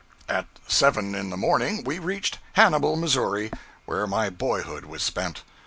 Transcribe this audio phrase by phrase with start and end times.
[0.27, 3.51] At seven in the morning we reached Hannibal, Missouri,
[3.85, 5.43] where my boyhood was spent.